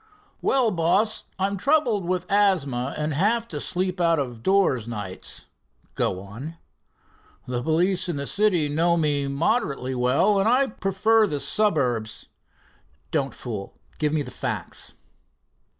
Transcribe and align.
"Well, 0.41 0.71
boss, 0.71 1.25
I'm 1.37 1.57
troubled 1.57 2.05
with 2.05 2.25
asthma, 2.27 2.95
and 2.97 3.13
have 3.13 3.47
to 3.49 3.59
sleep 3.59 4.01
out 4.01 4.17
of 4.17 4.41
doors 4.41 4.87
nights." 4.87 5.45
"Go 5.93 6.19
on." 6.21 6.55
"The 7.47 7.61
police 7.61 8.09
in 8.09 8.15
the 8.15 8.25
city 8.25 8.67
know 8.67 8.97
me 8.97 9.27
moderately 9.27 9.93
well, 9.93 10.39
and 10.39 10.49
I 10.49 10.65
prefer 10.65 11.27
the 11.27 11.39
suburbs." 11.39 12.29
"Don't 13.11 13.31
fool 13.35 13.75
give 13.99 14.11
me 14.11 14.23
the 14.23 14.31
facts." 14.31 14.95